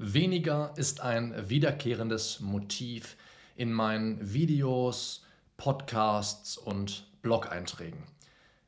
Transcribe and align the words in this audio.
Weniger 0.00 0.74
ist 0.76 1.00
ein 1.00 1.34
wiederkehrendes 1.50 2.38
Motiv 2.38 3.16
in 3.56 3.72
meinen 3.72 4.32
Videos, 4.32 5.24
Podcasts 5.56 6.56
und 6.56 7.08
Blog-Einträgen. 7.20 8.04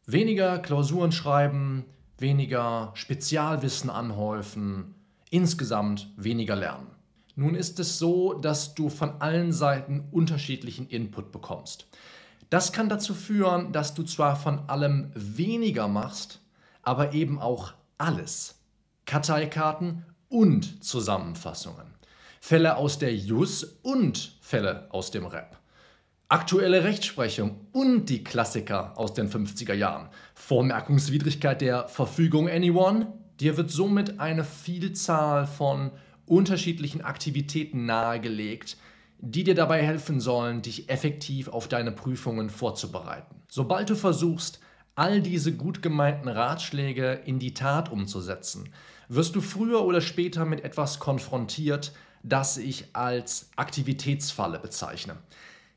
Weniger 0.06 0.58
Klausuren 0.58 1.12
schreiben, 1.12 1.84
weniger 2.18 2.90
Spezialwissen 2.94 3.90
anhäufen, 3.90 4.96
insgesamt 5.30 6.08
weniger 6.16 6.56
lernen. 6.56 6.88
Nun 7.36 7.54
ist 7.54 7.78
es 7.78 8.00
so, 8.00 8.34
dass 8.34 8.74
du 8.74 8.88
von 8.88 9.20
allen 9.20 9.52
Seiten 9.52 10.08
unterschiedlichen 10.10 10.88
Input 10.88 11.30
bekommst. 11.30 11.86
Das 12.50 12.72
kann 12.72 12.88
dazu 12.88 13.14
führen, 13.14 13.70
dass 13.70 13.94
du 13.94 14.02
zwar 14.02 14.34
von 14.34 14.68
allem 14.68 15.12
weniger 15.14 15.86
machst, 15.86 16.40
aber 16.82 17.12
eben 17.12 17.38
auch 17.38 17.72
alles. 17.98 18.56
Karteikarten 19.06 20.04
und 20.30 20.82
Zusammenfassungen. 20.82 21.86
Fälle 22.40 22.76
aus 22.76 22.98
der 22.98 23.14
Jus 23.14 23.64
und 23.82 24.38
Fälle 24.40 24.86
aus 24.90 25.10
dem 25.10 25.26
Rap. 25.26 25.58
Aktuelle 26.28 26.84
Rechtsprechung 26.84 27.66
und 27.72 28.06
die 28.06 28.24
Klassiker 28.24 28.96
aus 28.96 29.12
den 29.12 29.28
50er 29.28 29.74
Jahren. 29.74 30.08
Vormerkungswidrigkeit 30.34 31.60
der 31.60 31.88
Verfügung 31.88 32.48
Anyone. 32.48 33.12
Dir 33.40 33.56
wird 33.56 33.70
somit 33.70 34.20
eine 34.20 34.44
Vielzahl 34.44 35.46
von 35.46 35.90
unterschiedlichen 36.26 37.00
Aktivitäten 37.00 37.84
nahegelegt, 37.84 38.76
die 39.18 39.44
dir 39.44 39.54
dabei 39.54 39.82
helfen 39.82 40.20
sollen, 40.20 40.62
dich 40.62 40.88
effektiv 40.88 41.48
auf 41.48 41.68
deine 41.68 41.92
Prüfungen 41.92 42.48
vorzubereiten. 42.48 43.42
Sobald 43.48 43.90
du 43.90 43.96
versuchst, 43.96 44.60
all 44.94 45.20
diese 45.20 45.52
gut 45.52 45.82
gemeinten 45.82 46.28
Ratschläge 46.28 47.20
in 47.24 47.38
die 47.38 47.54
Tat 47.54 47.90
umzusetzen, 47.90 48.68
wirst 49.10 49.34
du 49.34 49.40
früher 49.40 49.82
oder 49.84 50.00
später 50.00 50.46
mit 50.46 50.64
etwas 50.64 51.00
konfrontiert, 51.00 51.92
das 52.22 52.56
ich 52.56 52.86
als 52.94 53.50
Aktivitätsfalle 53.56 54.58
bezeichne. 54.58 55.16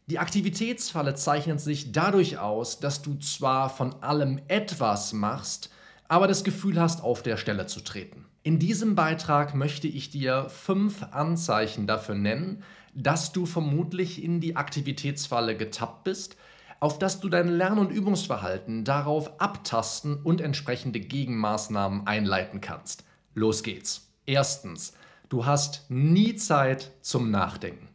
Die 0.05 0.19
Aktivitätsfalle 0.19 1.15
zeichnet 1.15 1.59
sich 1.59 1.91
dadurch 1.91 2.37
aus, 2.37 2.79
dass 2.79 3.01
du 3.01 3.15
zwar 3.15 3.69
von 3.69 3.95
allem 4.03 4.39
etwas 4.47 5.13
machst, 5.13 5.71
aber 6.07 6.27
das 6.27 6.43
Gefühl 6.43 6.79
hast, 6.79 7.01
auf 7.01 7.23
der 7.23 7.37
Stelle 7.37 7.65
zu 7.65 7.79
treten. 7.79 8.25
In 8.43 8.59
diesem 8.59 8.93
Beitrag 8.93 9.55
möchte 9.55 9.87
ich 9.87 10.11
dir 10.11 10.47
fünf 10.49 11.01
Anzeichen 11.11 11.87
dafür 11.87 12.15
nennen, 12.15 12.61
dass 12.93 13.31
du 13.31 13.45
vermutlich 13.45 14.23
in 14.23 14.41
die 14.41 14.55
Aktivitätsfalle 14.55 15.57
getappt 15.57 16.03
bist, 16.03 16.35
auf 16.81 16.99
das 16.99 17.21
du 17.21 17.29
dein 17.29 17.47
Lern- 17.47 17.79
und 17.79 17.91
Übungsverhalten 17.91 18.83
darauf 18.83 19.39
abtasten 19.39 20.21
und 20.21 20.41
entsprechende 20.41 20.99
Gegenmaßnahmen 20.99 22.05
einleiten 22.05 22.59
kannst. 22.61 23.05
Los 23.33 23.63
geht's. 23.63 24.09
Erstens, 24.25 24.93
du 25.29 25.45
hast 25.45 25.85
nie 25.89 26.35
Zeit 26.35 26.91
zum 27.01 27.31
Nachdenken. 27.31 27.89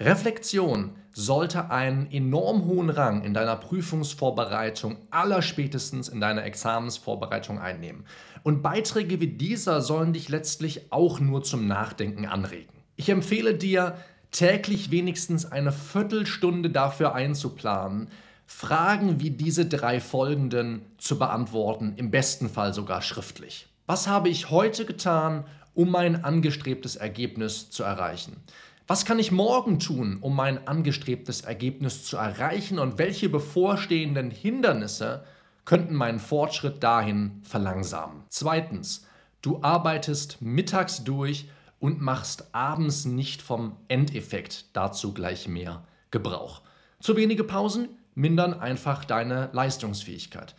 Reflexion 0.00 0.92
sollte 1.12 1.70
einen 1.70 2.10
enorm 2.10 2.64
hohen 2.64 2.90
Rang 2.90 3.22
in 3.22 3.34
deiner 3.34 3.56
Prüfungsvorbereitung, 3.56 4.96
allerspätestens 5.10 6.08
in 6.08 6.20
deiner 6.20 6.44
Examensvorbereitung 6.44 7.58
einnehmen. 7.58 8.04
Und 8.42 8.62
Beiträge 8.62 9.20
wie 9.20 9.28
dieser 9.28 9.82
sollen 9.82 10.12
dich 10.12 10.28
letztlich 10.28 10.90
auch 10.90 11.20
nur 11.20 11.42
zum 11.42 11.66
Nachdenken 11.68 12.26
anregen. 12.26 12.72
Ich 12.96 13.08
empfehle 13.08 13.54
dir, 13.54 13.96
täglich 14.30 14.90
wenigstens 14.90 15.44
eine 15.44 15.72
Viertelstunde 15.72 16.70
dafür 16.70 17.14
einzuplanen, 17.14 18.08
Fragen 18.46 19.20
wie 19.20 19.30
diese 19.30 19.66
drei 19.66 20.00
folgenden 20.00 20.82
zu 20.98 21.18
beantworten, 21.18 21.94
im 21.96 22.10
besten 22.10 22.48
Fall 22.48 22.74
sogar 22.74 23.02
schriftlich. 23.02 23.68
Was 23.92 24.06
habe 24.06 24.30
ich 24.30 24.48
heute 24.48 24.86
getan, 24.86 25.44
um 25.74 25.90
mein 25.90 26.24
angestrebtes 26.24 26.96
Ergebnis 26.96 27.68
zu 27.68 27.82
erreichen? 27.82 28.38
Was 28.86 29.04
kann 29.04 29.18
ich 29.18 29.30
morgen 29.30 29.80
tun, 29.80 30.16
um 30.22 30.34
mein 30.34 30.66
angestrebtes 30.66 31.42
Ergebnis 31.42 32.02
zu 32.02 32.16
erreichen 32.16 32.78
und 32.78 32.96
welche 32.96 33.28
bevorstehenden 33.28 34.30
Hindernisse 34.30 35.24
könnten 35.66 35.94
meinen 35.94 36.20
Fortschritt 36.20 36.82
dahin 36.82 37.42
verlangsamen? 37.42 38.22
Zweitens, 38.30 39.06
du 39.42 39.58
arbeitest 39.60 40.40
mittags 40.40 41.04
durch 41.04 41.50
und 41.78 42.00
machst 42.00 42.46
abends 42.52 43.04
nicht 43.04 43.42
vom 43.42 43.76
Endeffekt 43.88 44.74
dazu 44.74 45.12
gleich 45.12 45.48
mehr 45.48 45.82
Gebrauch. 46.10 46.62
Zu 46.98 47.14
wenige 47.14 47.44
Pausen 47.44 47.90
mindern 48.14 48.58
einfach 48.58 49.04
deine 49.04 49.50
Leistungsfähigkeit. 49.52 50.54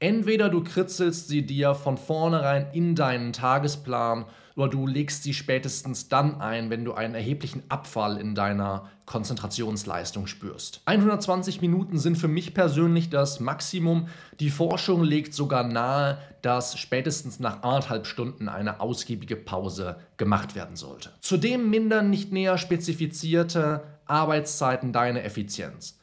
Entweder 0.00 0.48
du 0.48 0.62
kritzelst 0.62 1.26
sie 1.26 1.44
dir 1.44 1.74
von 1.74 1.96
vornherein 1.96 2.68
in 2.72 2.94
deinen 2.94 3.32
Tagesplan 3.32 4.26
oder 4.54 4.68
du 4.68 4.86
legst 4.86 5.24
sie 5.24 5.34
spätestens 5.34 6.08
dann 6.08 6.40
ein, 6.40 6.70
wenn 6.70 6.84
du 6.84 6.92
einen 6.92 7.14
erheblichen 7.14 7.64
Abfall 7.68 8.16
in 8.20 8.36
deiner 8.36 8.88
Konzentrationsleistung 9.06 10.28
spürst. 10.28 10.82
120 10.84 11.60
Minuten 11.60 11.98
sind 11.98 12.16
für 12.16 12.28
mich 12.28 12.54
persönlich 12.54 13.10
das 13.10 13.40
Maximum. 13.40 14.08
Die 14.38 14.50
Forschung 14.50 15.02
legt 15.02 15.34
sogar 15.34 15.64
nahe, 15.64 16.18
dass 16.42 16.78
spätestens 16.78 17.40
nach 17.40 17.62
anderthalb 17.62 18.06
Stunden 18.06 18.48
eine 18.48 18.80
ausgiebige 18.80 19.36
Pause 19.36 19.96
gemacht 20.16 20.54
werden 20.54 20.76
sollte. 20.76 21.10
Zudem 21.20 21.70
mindern 21.70 22.10
nicht 22.10 22.32
näher 22.32 22.58
spezifizierte 22.58 23.82
Arbeitszeiten 24.06 24.92
deine 24.92 25.22
Effizienz. 25.22 25.98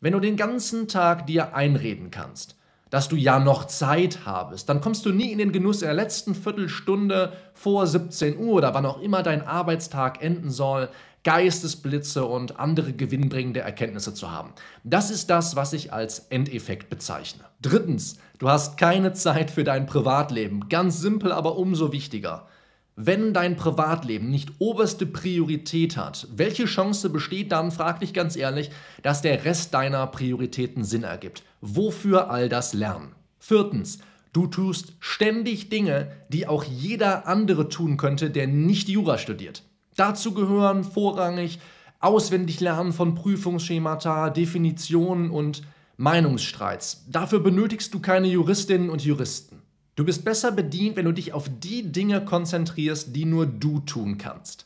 Wenn 0.00 0.12
du 0.12 0.20
den 0.20 0.36
ganzen 0.36 0.86
Tag 0.86 1.26
dir 1.26 1.54
einreden 1.54 2.10
kannst, 2.10 2.56
dass 2.90 3.08
du 3.08 3.16
ja 3.16 3.38
noch 3.38 3.66
Zeit 3.66 4.26
habest. 4.26 4.68
Dann 4.68 4.80
kommst 4.80 5.06
du 5.06 5.10
nie 5.10 5.32
in 5.32 5.38
den 5.38 5.52
Genuss 5.52 5.78
der 5.78 5.94
letzten 5.94 6.34
Viertelstunde 6.34 7.32
vor 7.54 7.86
17 7.86 8.38
Uhr 8.38 8.54
oder 8.54 8.74
wann 8.74 8.86
auch 8.86 9.00
immer 9.00 9.22
dein 9.22 9.46
Arbeitstag 9.46 10.22
enden 10.22 10.50
soll, 10.50 10.88
Geistesblitze 11.22 12.24
und 12.24 12.58
andere 12.58 12.92
gewinnbringende 12.92 13.60
Erkenntnisse 13.60 14.14
zu 14.14 14.30
haben. 14.30 14.52
Das 14.84 15.10
ist 15.10 15.28
das, 15.28 15.54
was 15.54 15.72
ich 15.72 15.92
als 15.92 16.20
Endeffekt 16.30 16.88
bezeichne. 16.88 17.44
Drittens, 17.60 18.16
du 18.38 18.48
hast 18.48 18.78
keine 18.78 19.12
Zeit 19.12 19.50
für 19.50 19.64
dein 19.64 19.86
Privatleben. 19.86 20.68
Ganz 20.70 20.98
simpel, 20.98 21.30
aber 21.32 21.56
umso 21.56 21.92
wichtiger. 21.92 22.46
Wenn 23.02 23.32
dein 23.32 23.56
Privatleben 23.56 24.28
nicht 24.28 24.50
oberste 24.58 25.06
Priorität 25.06 25.96
hat, 25.96 26.28
welche 26.36 26.66
Chance 26.66 27.08
besteht 27.08 27.50
dann, 27.50 27.70
frag 27.70 28.00
dich 28.00 28.12
ganz 28.12 28.36
ehrlich, 28.36 28.70
dass 29.02 29.22
der 29.22 29.46
Rest 29.46 29.72
deiner 29.72 30.06
Prioritäten 30.06 30.84
Sinn 30.84 31.04
ergibt? 31.04 31.42
Wofür 31.62 32.28
all 32.28 32.50
das 32.50 32.74
Lernen? 32.74 33.14
Viertens, 33.38 34.00
du 34.34 34.48
tust 34.48 34.92
ständig 35.00 35.70
Dinge, 35.70 36.12
die 36.28 36.46
auch 36.46 36.62
jeder 36.62 37.26
andere 37.26 37.70
tun 37.70 37.96
könnte, 37.96 38.28
der 38.28 38.46
nicht 38.46 38.90
Jura 38.90 39.16
studiert. 39.16 39.62
Dazu 39.96 40.34
gehören 40.34 40.84
vorrangig 40.84 41.58
auswendig 42.00 42.60
Lernen 42.60 42.92
von 42.92 43.14
Prüfungsschemata, 43.14 44.28
Definitionen 44.28 45.30
und 45.30 45.62
Meinungsstreits. 45.96 47.06
Dafür 47.08 47.40
benötigst 47.40 47.94
du 47.94 48.00
keine 48.00 48.28
Juristinnen 48.28 48.90
und 48.90 49.02
Juristen. 49.02 49.59
Du 50.00 50.06
bist 50.06 50.24
besser 50.24 50.50
bedient, 50.50 50.96
wenn 50.96 51.04
du 51.04 51.12
dich 51.12 51.34
auf 51.34 51.50
die 51.60 51.92
Dinge 51.92 52.24
konzentrierst, 52.24 53.14
die 53.14 53.26
nur 53.26 53.44
du 53.44 53.80
tun 53.80 54.16
kannst. 54.16 54.64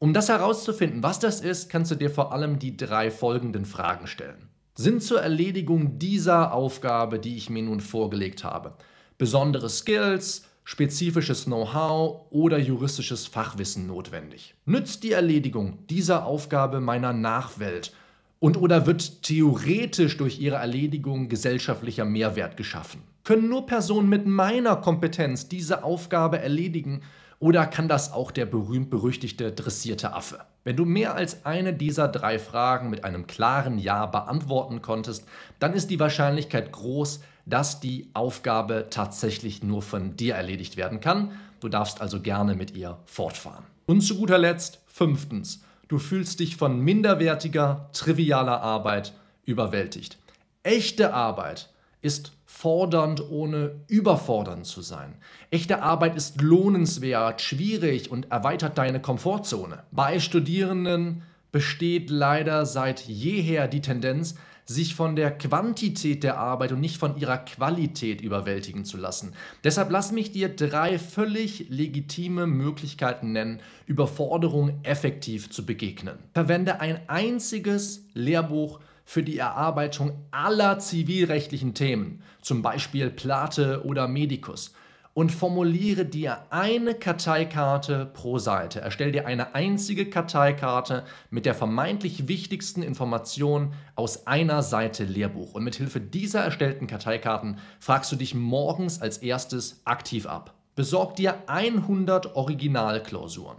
Um 0.00 0.12
das 0.12 0.28
herauszufinden, 0.28 1.04
was 1.04 1.20
das 1.20 1.40
ist, 1.40 1.70
kannst 1.70 1.92
du 1.92 1.94
dir 1.94 2.10
vor 2.10 2.32
allem 2.32 2.58
die 2.58 2.76
drei 2.76 3.12
folgenden 3.12 3.64
Fragen 3.64 4.08
stellen. 4.08 4.48
Sind 4.74 5.04
zur 5.04 5.20
Erledigung 5.20 6.00
dieser 6.00 6.52
Aufgabe, 6.52 7.20
die 7.20 7.36
ich 7.36 7.48
mir 7.48 7.62
nun 7.62 7.78
vorgelegt 7.78 8.42
habe, 8.42 8.74
besondere 9.18 9.68
Skills, 9.68 10.46
spezifisches 10.64 11.44
Know-how 11.44 12.22
oder 12.30 12.58
juristisches 12.58 13.24
Fachwissen 13.28 13.86
notwendig? 13.86 14.56
Nützt 14.64 15.04
die 15.04 15.12
Erledigung 15.12 15.86
dieser 15.86 16.26
Aufgabe 16.26 16.80
meiner 16.80 17.12
Nachwelt 17.12 17.92
und 18.40 18.56
oder 18.56 18.84
wird 18.84 19.22
theoretisch 19.22 20.16
durch 20.16 20.40
ihre 20.40 20.56
Erledigung 20.56 21.28
gesellschaftlicher 21.28 22.04
Mehrwert 22.04 22.56
geschaffen? 22.56 23.04
Können 23.26 23.48
nur 23.48 23.66
Personen 23.66 24.08
mit 24.08 24.24
meiner 24.24 24.76
Kompetenz 24.76 25.48
diese 25.48 25.82
Aufgabe 25.82 26.38
erledigen 26.38 27.02
oder 27.40 27.66
kann 27.66 27.88
das 27.88 28.12
auch 28.12 28.30
der 28.30 28.46
berühmt-berüchtigte 28.46 29.50
dressierte 29.50 30.12
Affe? 30.12 30.38
Wenn 30.62 30.76
du 30.76 30.84
mehr 30.84 31.16
als 31.16 31.44
eine 31.44 31.74
dieser 31.74 32.06
drei 32.06 32.38
Fragen 32.38 32.88
mit 32.88 33.02
einem 33.02 33.26
klaren 33.26 33.80
Ja 33.80 34.06
beantworten 34.06 34.80
konntest, 34.80 35.26
dann 35.58 35.74
ist 35.74 35.90
die 35.90 35.98
Wahrscheinlichkeit 35.98 36.70
groß, 36.70 37.18
dass 37.46 37.80
die 37.80 38.10
Aufgabe 38.14 38.86
tatsächlich 38.90 39.60
nur 39.60 39.82
von 39.82 40.16
dir 40.16 40.36
erledigt 40.36 40.76
werden 40.76 41.00
kann. 41.00 41.32
Du 41.58 41.68
darfst 41.68 42.00
also 42.00 42.20
gerne 42.20 42.54
mit 42.54 42.76
ihr 42.76 42.96
fortfahren. 43.06 43.64
Und 43.86 44.02
zu 44.02 44.18
guter 44.18 44.38
Letzt, 44.38 44.82
fünftens, 44.86 45.64
du 45.88 45.98
fühlst 45.98 46.38
dich 46.38 46.56
von 46.56 46.78
minderwertiger, 46.78 47.90
trivialer 47.92 48.60
Arbeit 48.60 49.14
überwältigt. 49.44 50.16
Echte 50.62 51.12
Arbeit 51.12 51.70
ist 52.02 52.32
fordernd, 52.44 53.22
ohne 53.30 53.80
überfordernd 53.88 54.66
zu 54.66 54.80
sein. 54.80 55.14
Echte 55.50 55.82
Arbeit 55.82 56.16
ist 56.16 56.40
lohnenswert, 56.40 57.42
schwierig 57.42 58.10
und 58.10 58.30
erweitert 58.30 58.78
deine 58.78 59.00
Komfortzone. 59.00 59.82
Bei 59.90 60.20
Studierenden 60.20 61.22
besteht 61.52 62.10
leider 62.10 62.66
seit 62.66 63.00
jeher 63.00 63.68
die 63.68 63.80
Tendenz, 63.80 64.36
sich 64.66 64.96
von 64.96 65.14
der 65.14 65.30
Quantität 65.30 66.24
der 66.24 66.38
Arbeit 66.38 66.72
und 66.72 66.80
nicht 66.80 66.98
von 66.98 67.16
ihrer 67.16 67.38
Qualität 67.38 68.20
überwältigen 68.20 68.84
zu 68.84 68.96
lassen. 68.96 69.32
Deshalb 69.62 69.90
lass 69.90 70.10
mich 70.10 70.32
dir 70.32 70.48
drei 70.48 70.98
völlig 70.98 71.66
legitime 71.68 72.46
Möglichkeiten 72.48 73.32
nennen, 73.32 73.60
Überforderung 73.86 74.80
effektiv 74.82 75.50
zu 75.50 75.64
begegnen. 75.64 76.18
Verwende 76.34 76.80
ein 76.80 77.00
einziges 77.08 78.04
Lehrbuch 78.12 78.80
für 79.06 79.22
die 79.22 79.38
Erarbeitung 79.38 80.12
aller 80.30 80.78
zivilrechtlichen 80.78 81.72
Themen, 81.72 82.22
zum 82.42 82.60
Beispiel 82.60 83.08
Plate 83.08 83.82
oder 83.86 84.08
Medicus 84.08 84.74
und 85.16 85.32
formuliere 85.32 86.04
dir 86.04 86.40
eine 86.50 86.92
Karteikarte 86.92 88.04
pro 88.04 88.36
Seite. 88.36 88.82
Erstell 88.82 89.12
dir 89.12 89.26
eine 89.26 89.54
einzige 89.54 90.10
Karteikarte 90.10 91.04
mit 91.30 91.46
der 91.46 91.54
vermeintlich 91.54 92.28
wichtigsten 92.28 92.82
Information 92.82 93.72
aus 93.94 94.26
einer 94.26 94.62
Seite 94.62 95.04
Lehrbuch. 95.04 95.54
Und 95.54 95.64
mit 95.64 95.76
Hilfe 95.76 96.02
dieser 96.02 96.42
erstellten 96.42 96.86
Karteikarten 96.86 97.56
fragst 97.80 98.12
du 98.12 98.16
dich 98.16 98.34
morgens 98.34 99.00
als 99.00 99.16
erstes 99.16 99.80
aktiv 99.86 100.26
ab. 100.26 100.52
Besorg 100.74 101.16
dir 101.16 101.44
100 101.46 102.36
Originalklausuren. 102.36 103.56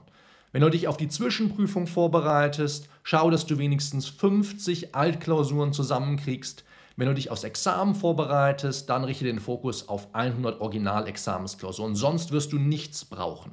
Wenn 0.52 0.62
du 0.62 0.70
dich 0.70 0.88
auf 0.88 0.98
die 0.98 1.10
Zwischenprüfung 1.10 1.88
vorbereitest, 1.88 2.90
schau, 3.04 3.30
dass 3.30 3.46
du 3.46 3.58
wenigstens 3.58 4.08
50 4.08 4.96
Altklausuren 4.96 5.74
zusammenkriegst 5.74 6.64
wenn 7.00 7.08
du 7.08 7.14
dich 7.14 7.30
aufs 7.30 7.44
Examen 7.44 7.94
vorbereitest, 7.94 8.90
dann 8.90 9.04
richte 9.04 9.24
den 9.24 9.40
Fokus 9.40 9.88
auf 9.88 10.08
100 10.16 10.60
Originalexamensklausuren. 10.60 11.96
Sonst 11.96 12.32
wirst 12.32 12.52
du 12.52 12.58
nichts 12.58 13.06
brauchen. 13.06 13.52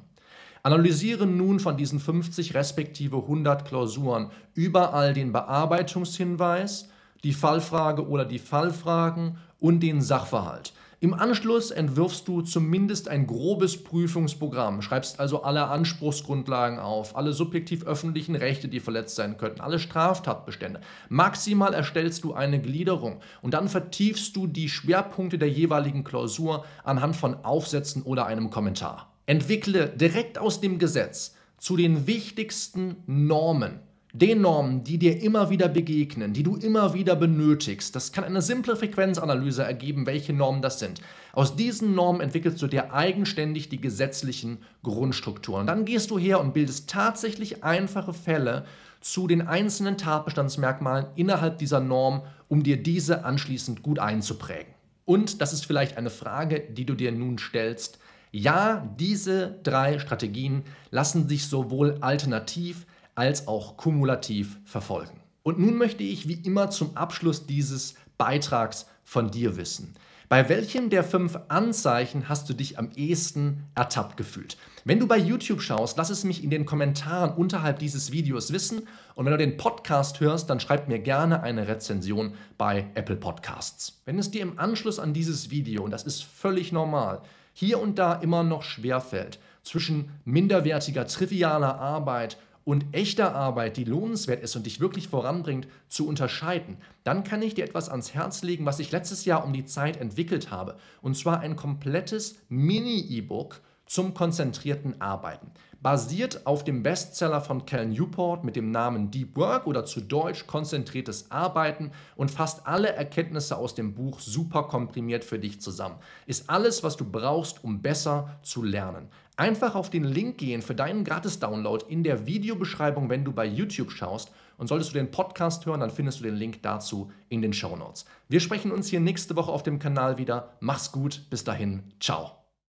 Analysiere 0.63 1.27
nun 1.27 1.59
von 1.59 1.77
diesen 1.77 1.99
50 1.99 2.55
respektive 2.55 3.17
100 3.17 3.65
Klausuren 3.65 4.31
überall 4.55 5.13
den 5.13 5.31
Bearbeitungshinweis, 5.31 6.89
die 7.23 7.33
Fallfrage 7.33 8.07
oder 8.07 8.25
die 8.25 8.39
Fallfragen 8.39 9.37
und 9.59 9.81
den 9.81 10.01
Sachverhalt. 10.01 10.73
Im 11.01 11.13
Anschluss 11.13 11.71
entwirfst 11.71 12.25
du 12.27 12.41
zumindest 12.41 13.09
ein 13.09 13.27
grobes 13.27 13.83
Prüfungsprogramm, 13.83 14.81
schreibst 14.81 15.19
also 15.19 15.43
alle 15.43 15.67
Anspruchsgrundlagen 15.67 16.79
auf, 16.79 17.17
alle 17.17 17.33
subjektiv 17.33 17.85
öffentlichen 17.85 18.35
Rechte, 18.35 18.69
die 18.69 18.79
verletzt 18.79 19.15
sein 19.15 19.37
könnten, 19.37 19.59
alle 19.59 19.79
Straftatbestände. 19.79 20.79
Maximal 21.09 21.73
erstellst 21.73 22.23
du 22.23 22.33
eine 22.33 22.61
Gliederung 22.61 23.19
und 23.41 23.53
dann 23.53 23.67
vertiefst 23.67 24.35
du 24.37 24.47
die 24.47 24.69
Schwerpunkte 24.69 25.37
der 25.37 25.49
jeweiligen 25.49 26.05
Klausur 26.05 26.63
anhand 26.85 27.17
von 27.17 27.43
Aufsätzen 27.43 28.01
oder 28.03 28.25
einem 28.25 28.49
Kommentar. 28.49 29.11
Entwickle 29.25 29.89
direkt 29.89 30.37
aus 30.37 30.61
dem 30.61 30.79
Gesetz 30.79 31.35
zu 31.57 31.75
den 31.75 32.07
wichtigsten 32.07 32.97
Normen 33.05 33.79
den 34.21 34.41
Normen, 34.41 34.83
die 34.83 34.97
dir 34.97 35.21
immer 35.21 35.49
wieder 35.49 35.67
begegnen, 35.67 36.31
die 36.31 36.43
du 36.43 36.55
immer 36.55 36.93
wieder 36.93 37.17
benötigst. 37.17 37.95
Das 37.95 38.13
kann 38.13 38.23
eine 38.23 38.41
simple 38.41 38.77
Frequenzanalyse 38.77 39.63
ergeben, 39.63 40.05
welche 40.05 40.31
Normen 40.31 40.61
das 40.61 40.79
sind. 40.79 41.01
Aus 41.33 41.57
diesen 41.57 41.95
Normen 41.95 42.21
entwickelst 42.21 42.61
du 42.61 42.67
dir 42.67 42.93
eigenständig 42.93 43.67
die 43.67 43.81
gesetzlichen 43.81 44.59
Grundstrukturen. 44.83 45.67
Dann 45.67 45.83
gehst 45.83 46.11
du 46.11 46.17
her 46.17 46.39
und 46.39 46.53
bildest 46.53 46.89
tatsächlich 46.89 47.65
einfache 47.65 48.13
Fälle 48.13 48.65
zu 49.01 49.27
den 49.27 49.41
einzelnen 49.41 49.97
Tatbestandsmerkmalen 49.97 51.07
innerhalb 51.15 51.57
dieser 51.57 51.81
Norm, 51.81 52.21
um 52.47 52.63
dir 52.63 52.81
diese 52.81 53.25
anschließend 53.25 53.83
gut 53.83 53.99
einzuprägen. 53.99 54.73
Und 55.03 55.41
das 55.41 55.51
ist 55.51 55.65
vielleicht 55.65 55.97
eine 55.97 56.09
Frage, 56.09 56.61
die 56.71 56.85
du 56.85 56.95
dir 56.95 57.11
nun 57.11 57.37
stellst. 57.37 57.99
Ja, 58.31 58.89
diese 58.97 59.59
drei 59.63 59.99
Strategien 59.99 60.63
lassen 60.89 61.27
sich 61.27 61.47
sowohl 61.47 61.97
alternativ 61.99 62.85
als 63.15 63.47
auch 63.47 63.77
kumulativ 63.77 64.59
verfolgen. 64.65 65.21
Und 65.43 65.59
nun 65.59 65.77
möchte 65.77 66.03
ich 66.03 66.27
wie 66.27 66.41
immer 66.45 66.69
zum 66.69 66.95
Abschluss 66.97 67.45
dieses 67.45 67.95
Beitrags 68.17 68.87
von 69.03 69.31
dir 69.31 69.57
wissen. 69.57 69.95
Bei 70.27 70.49
welchem 70.49 70.89
der 70.89 71.03
fünf 71.03 71.37
Anzeichen 71.49 72.27
hast 72.27 72.49
du 72.49 72.53
dich 72.53 72.79
am 72.79 72.89
ehesten 72.95 73.63
ertappt 73.75 74.17
gefühlt? 74.17 74.57
Wenn 74.83 74.99
du 74.99 75.07
bei 75.07 75.17
YouTube 75.17 75.61
schaust, 75.61 75.97
lass 75.97 76.09
es 76.09 76.23
mich 76.23 76.43
in 76.43 76.49
den 76.49 76.65
Kommentaren 76.65 77.31
unterhalb 77.31 77.77
dieses 77.77 78.11
Videos 78.11 78.51
wissen. 78.51 78.87
Und 79.13 79.25
wenn 79.25 79.31
du 79.31 79.37
den 79.37 79.57
Podcast 79.57 80.19
hörst, 80.19 80.49
dann 80.49 80.59
schreib 80.59 80.87
mir 80.87 80.97
gerne 80.97 81.43
eine 81.43 81.67
Rezension 81.67 82.33
bei 82.57 82.87
Apple 82.95 83.17
Podcasts. 83.17 84.01
Wenn 84.05 84.17
es 84.17 84.31
dir 84.31 84.41
im 84.41 84.57
Anschluss 84.57 84.97
an 84.97 85.13
dieses 85.13 85.51
Video, 85.51 85.83
und 85.83 85.91
das 85.91 86.03
ist 86.03 86.23
völlig 86.23 86.71
normal, 86.71 87.21
hier 87.53 87.79
und 87.79 87.99
da 87.99 88.13
immer 88.13 88.43
noch 88.43 88.63
schwerfällt, 88.63 89.39
zwischen 89.61 90.09
minderwertiger, 90.25 91.05
trivialer 91.05 91.79
Arbeit 91.79 92.37
und 92.65 92.87
echter 92.93 93.33
Arbeit, 93.33 93.77
die 93.77 93.85
lohnenswert 93.85 94.43
ist 94.43 94.55
und 94.55 94.65
dich 94.65 94.79
wirklich 94.81 95.07
voranbringt, 95.07 95.67
zu 95.87 96.07
unterscheiden, 96.07 96.77
dann 97.03 97.23
kann 97.23 97.41
ich 97.41 97.53
dir 97.53 97.63
etwas 97.63 97.89
ans 97.89 98.13
Herz 98.13 98.41
legen, 98.43 98.65
was 98.65 98.79
ich 98.79 98.91
letztes 98.91 99.23
Jahr 99.23 99.45
um 99.45 99.53
die 99.53 99.65
Zeit 99.65 99.97
entwickelt 99.97 100.51
habe. 100.51 100.75
Und 101.01 101.15
zwar 101.15 101.39
ein 101.39 101.55
komplettes 101.55 102.39
Mini-E-Book 102.49 103.61
zum 103.85 104.13
konzentrierten 104.13 104.99
Arbeiten. 105.01 105.51
Basiert 105.81 106.47
auf 106.47 106.63
dem 106.63 106.81
Bestseller 106.81 107.41
von 107.41 107.65
Cal 107.67 107.85
Newport 107.85 108.43
mit 108.43 108.55
dem 108.55 108.71
Namen 108.71 109.11
Deep 109.11 109.37
Work 109.37 109.67
oder 109.67 109.85
zu 109.85 110.01
Deutsch 110.01 110.47
konzentriertes 110.47 111.29
Arbeiten 111.29 111.91
und 112.15 112.31
fasst 112.31 112.65
alle 112.65 112.93
Erkenntnisse 112.93 113.55
aus 113.55 113.75
dem 113.75 113.93
Buch 113.93 114.19
super 114.19 114.63
komprimiert 114.63 115.23
für 115.23 115.37
dich 115.37 115.61
zusammen. 115.61 115.97
Ist 116.25 116.49
alles, 116.49 116.83
was 116.83 116.97
du 116.97 117.05
brauchst, 117.05 117.63
um 117.63 117.83
besser 117.83 118.39
zu 118.41 118.63
lernen. 118.63 119.09
Einfach 119.37 119.75
auf 119.75 119.89
den 119.89 120.05
Link 120.05 120.37
gehen 120.37 120.61
für 120.61 120.73
deinen 120.73 121.03
Gratis-Download 121.03 121.85
in 121.87 122.03
der 122.03 122.25
Videobeschreibung, 122.25 123.09
wenn 123.09 123.25
du 123.25 123.33
bei 123.33 123.45
YouTube 123.45 123.91
schaust. 123.91 124.31
Und 124.57 124.67
solltest 124.67 124.91
du 124.91 124.97
den 124.97 125.11
Podcast 125.11 125.65
hören, 125.65 125.81
dann 125.81 125.91
findest 125.91 126.21
du 126.21 126.23
den 126.23 126.35
Link 126.35 126.63
dazu 126.63 127.11
in 127.27 127.41
den 127.41 127.53
Show 127.53 127.75
Notes. 127.75 128.05
Wir 128.29 128.39
sprechen 128.39 128.71
uns 128.71 128.87
hier 128.87 129.01
nächste 129.01 129.35
Woche 129.35 129.51
auf 129.51 129.63
dem 129.63 129.77
Kanal 129.77 130.17
wieder. 130.17 130.53
Mach's 130.61 130.93
gut, 130.93 131.29
bis 131.29 131.43
dahin, 131.43 131.83
ciao. 131.99 132.44